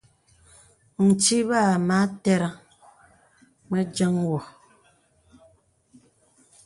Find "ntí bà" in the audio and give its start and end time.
1.07-1.59